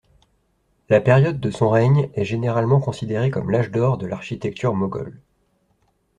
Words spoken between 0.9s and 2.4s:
période de son règne est